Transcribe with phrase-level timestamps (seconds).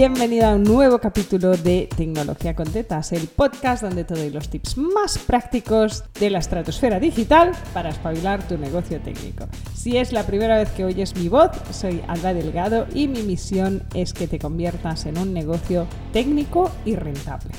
[0.00, 4.48] bienvenido a un nuevo capítulo de Tecnología con Tetas, el podcast donde te doy los
[4.48, 9.46] tips más prácticos de la estratosfera digital para espabilar tu negocio técnico.
[9.74, 13.82] Si es la primera vez que oyes mi voz, soy Alba Delgado y mi misión
[13.92, 17.50] es que te conviertas en un negocio técnico y rentable.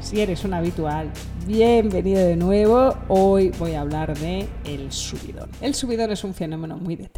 [0.00, 1.10] Si eres un habitual,
[1.46, 2.94] bienvenido de nuevo.
[3.08, 5.50] Hoy voy a hablar de el subidón.
[5.60, 7.10] El subidón es un fenómeno muy de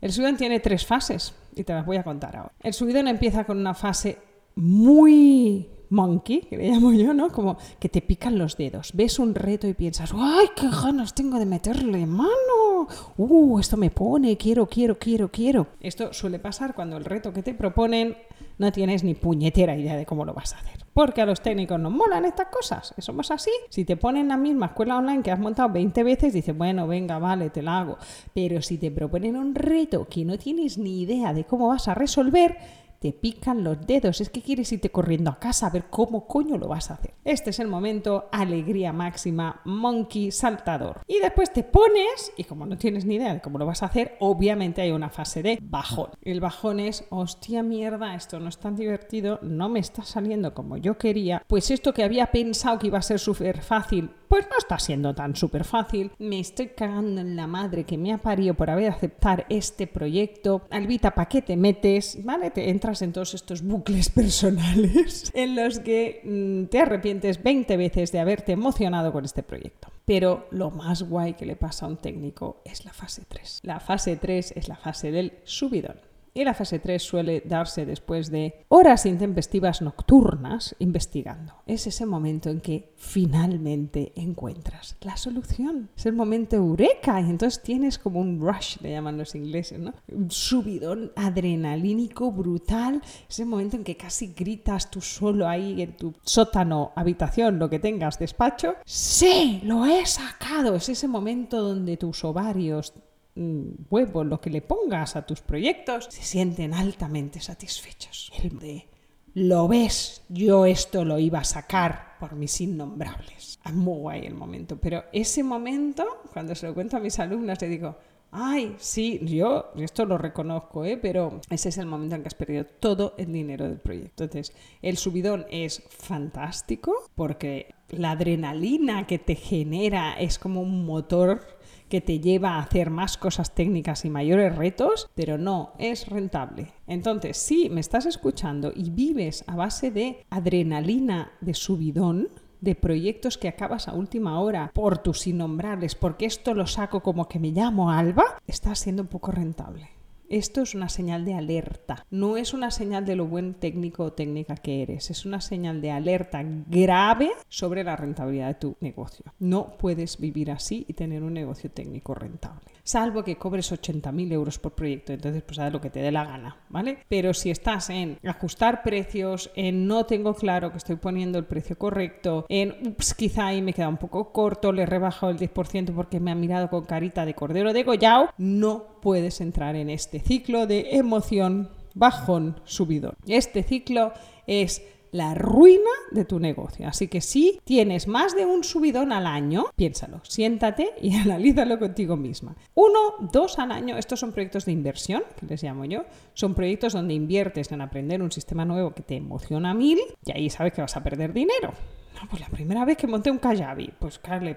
[0.00, 2.52] El subidón tiene tres fases y te las voy a contar ahora.
[2.60, 4.18] El subidón empieza con una fase
[4.56, 7.30] muy monkey, que le llamo yo, ¿no?
[7.30, 8.92] Como que te pican los dedos.
[8.94, 12.88] Ves un reto y piensas, ¡ay, qué ganas tengo de meterle mano!
[13.16, 14.36] ¡Uh, esto me pone!
[14.36, 15.66] Quiero, quiero, quiero, quiero.
[15.80, 18.16] Esto suele pasar cuando el reto que te proponen
[18.60, 20.84] no tienes ni puñetera idea de cómo lo vas a hacer.
[20.92, 22.94] Porque a los técnicos nos molan estas cosas.
[22.98, 23.50] Somos así.
[23.70, 27.18] Si te ponen la misma escuela online que has montado 20 veces, dices, bueno, venga,
[27.18, 27.96] vale, te la hago.
[28.34, 31.94] Pero si te proponen un reto que no tienes ni idea de cómo vas a
[31.94, 32.58] resolver,
[33.00, 34.20] te pican los dedos.
[34.20, 37.14] Es que quieres irte corriendo a casa a ver cómo coño lo vas a hacer.
[37.24, 41.00] Este es el momento alegría máxima, monkey saltador.
[41.06, 43.86] Y después te pones y como no tienes ni idea de cómo lo vas a
[43.86, 46.10] hacer, obviamente hay una fase de bajón.
[46.22, 50.76] El bajón es, hostia mierda, esto no es tan divertido, no me está saliendo como
[50.76, 51.42] yo quería.
[51.46, 55.12] Pues esto que había pensado que iba a ser súper fácil, pues no está siendo
[55.12, 56.12] tan súper fácil.
[56.20, 60.62] Me estoy cagando en la madre que me ha parido por haber aceptado este proyecto.
[60.70, 62.16] Albita, ¿para qué te metes?
[62.22, 62.52] ¿Vale?
[62.52, 68.12] Te entras en todos estos bucles personales en los que mm, te arrepientes 20 veces
[68.12, 69.88] de haberte emocionado con este proyecto.
[70.04, 73.62] Pero lo más guay que le pasa a un técnico es la fase 3.
[73.64, 75.96] La fase 3 es la fase del subidón.
[76.32, 81.54] Y la fase 3 suele darse después de horas intempestivas nocturnas investigando.
[81.66, 85.90] Es ese momento en que finalmente encuentras la solución.
[85.96, 89.92] Es el momento eureka y entonces tienes como un rush, le llaman los ingleses, ¿no?
[90.12, 93.02] Un subidón adrenalínico brutal.
[93.28, 97.68] Es el momento en que casi gritas tú solo ahí en tu sótano, habitación, lo
[97.68, 98.74] que tengas, despacho.
[98.84, 99.60] ¡Sí!
[99.64, 100.76] ¡Lo he sacado!
[100.76, 102.94] Es ese momento donde tus ovarios
[103.36, 108.32] huevo, lo que le pongas a tus proyectos, se sienten altamente satisfechos.
[108.42, 108.88] El de,
[109.34, 113.58] lo ves, yo esto lo iba a sacar por mis innombrables.
[113.64, 117.60] Es muy guay el momento, pero ese momento, cuando se lo cuento a mis alumnas,
[117.60, 117.96] le digo,
[118.32, 120.96] ay, sí, yo esto lo reconozco, ¿eh?
[120.96, 124.24] pero ese es el momento en que has perdido todo el dinero del proyecto.
[124.24, 131.40] Entonces, el subidón es fantástico porque la adrenalina que te genera es como un motor
[131.88, 136.68] que te lleva a hacer más cosas técnicas y mayores retos, pero no es rentable.
[136.86, 142.28] Entonces, si me estás escuchando y vives a base de adrenalina de subidón,
[142.60, 147.28] de proyectos que acabas a última hora por tus innombrables, porque esto lo saco como
[147.28, 149.99] que me llamo Alba, estás siendo un poco rentable.
[150.30, 154.12] Esto es una señal de alerta, no es una señal de lo buen técnico o
[154.12, 159.24] técnica que eres, es una señal de alerta grave sobre la rentabilidad de tu negocio.
[159.40, 164.58] No puedes vivir así y tener un negocio técnico rentable salvo que cobres 80.000 euros
[164.58, 166.98] por proyecto, entonces pues haz lo que te dé la gana, ¿vale?
[167.08, 171.78] Pero si estás en ajustar precios, en no tengo claro que estoy poniendo el precio
[171.78, 175.94] correcto, en ups, quizá ahí me queda un poco corto, le he rebajado el 10%
[175.94, 180.20] porque me ha mirado con carita de cordero de Goyao, no puedes entrar en este
[180.20, 183.14] ciclo de emoción, bajón, subidón.
[183.26, 184.12] Este ciclo
[184.46, 186.86] es la ruina de tu negocio.
[186.86, 192.16] Así que si tienes más de un subidón al año, piénsalo, siéntate y analízalo contigo
[192.16, 192.56] misma.
[192.74, 196.04] Uno, dos al año, estos son proyectos de inversión, que les llamo yo.
[196.34, 200.50] Son proyectos donde inviertes en aprender un sistema nuevo que te emociona mil y ahí
[200.50, 201.72] sabes que vas a perder dinero.
[202.14, 204.56] No, pues la primera vez que monté un Kajabi, pues Carle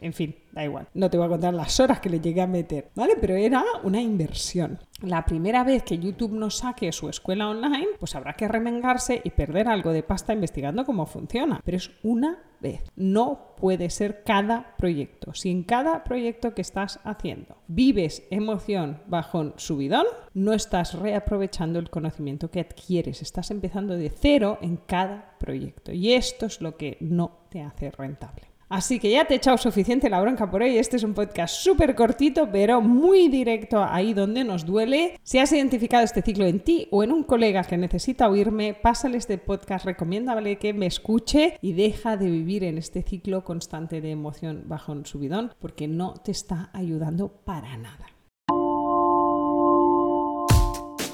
[0.00, 0.88] en fin, da igual.
[0.94, 3.14] No te voy a contar las horas que le llegué a meter, ¿vale?
[3.20, 4.78] Pero era una inversión.
[5.02, 9.30] La primera vez que YouTube nos saque su escuela online, pues habrá que remengarse y
[9.30, 11.60] perder algo de pasta investigando cómo funciona.
[11.64, 12.84] Pero es una vez.
[12.94, 15.34] No puede ser cada proyecto.
[15.34, 21.90] Si en cada proyecto que estás haciendo vives emoción, bajón, subidón, no estás reaprovechando el
[21.90, 23.22] conocimiento que adquieres.
[23.22, 25.92] Estás empezando de cero en cada proyecto.
[25.92, 28.51] Y esto es lo que no te hace rentable.
[28.72, 30.78] Así que ya te he echado suficiente la bronca por hoy.
[30.78, 35.20] Este es un podcast súper cortito, pero muy directo ahí donde nos duele.
[35.22, 39.18] Si has identificado este ciclo en ti o en un colega que necesita oírme, pásale
[39.18, 44.10] este podcast, recomiéndale que me escuche y deja de vivir en este ciclo constante de
[44.10, 48.06] emoción bajo un subidón, porque no te está ayudando para nada.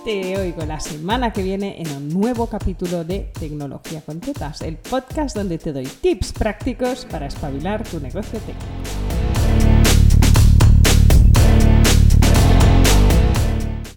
[0.08, 4.18] Te oigo la semana que viene en un nuevo capítulo de Tecnología con
[4.62, 9.17] el podcast donde te doy tips prácticos para espabilar tu negocio técnico.